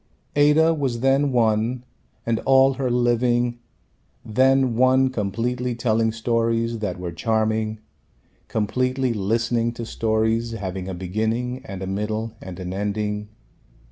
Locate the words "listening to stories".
9.13-10.53